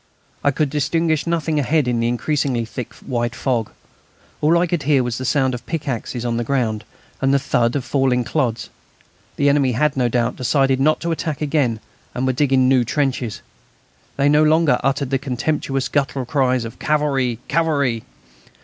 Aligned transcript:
I 0.43 0.49
could 0.49 0.71
distinguish 0.71 1.27
nothing 1.27 1.59
ahead 1.59 1.87
in 1.87 1.99
the 1.99 2.07
increasingly 2.07 2.65
thick 2.65 2.95
white 2.95 3.35
fog. 3.35 3.69
All 4.41 4.57
I 4.57 4.65
could 4.65 4.81
hear 4.81 5.03
was 5.03 5.19
the 5.19 5.25
sound 5.25 5.53
of 5.53 5.63
pickaxes 5.67 6.25
on 6.25 6.37
the 6.37 6.43
ground 6.43 6.85
and 7.21 7.31
the 7.31 7.37
thud 7.37 7.75
of 7.75 7.85
falling 7.85 8.23
clods. 8.23 8.71
The 9.35 9.47
enemy 9.47 9.73
had, 9.73 9.95
no 9.95 10.09
doubt, 10.09 10.37
decided 10.37 10.79
not 10.79 11.01
to 11.01 11.11
attack 11.11 11.39
again 11.39 11.79
and 12.15 12.25
were 12.25 12.33
digging 12.33 12.67
new 12.67 12.83
trenches. 12.83 13.43
They 14.17 14.27
no 14.27 14.41
longer 14.43 14.79
uttered 14.83 15.11
their 15.11 15.19
contemptuous 15.19 15.87
guttural 15.87 16.25
cries 16.25 16.65
of 16.65 16.79
"Cavalry! 16.79 17.37
Cavalry!" 17.47 18.01